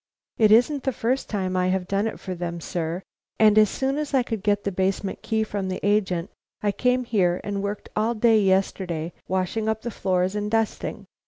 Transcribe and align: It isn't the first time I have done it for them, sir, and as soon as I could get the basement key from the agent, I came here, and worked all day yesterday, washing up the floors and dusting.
It 0.39 0.51
isn't 0.51 0.81
the 0.81 0.91
first 0.91 1.29
time 1.29 1.55
I 1.55 1.67
have 1.67 1.87
done 1.87 2.07
it 2.07 2.19
for 2.19 2.33
them, 2.33 2.59
sir, 2.59 3.03
and 3.37 3.55
as 3.55 3.69
soon 3.69 3.99
as 3.99 4.15
I 4.15 4.23
could 4.23 4.41
get 4.41 4.63
the 4.63 4.71
basement 4.71 5.21
key 5.21 5.43
from 5.43 5.69
the 5.69 5.79
agent, 5.85 6.31
I 6.63 6.71
came 6.71 7.03
here, 7.03 7.39
and 7.43 7.61
worked 7.61 7.89
all 7.95 8.15
day 8.15 8.39
yesterday, 8.41 9.13
washing 9.27 9.69
up 9.69 9.83
the 9.83 9.91
floors 9.91 10.33
and 10.33 10.49
dusting. 10.49 11.05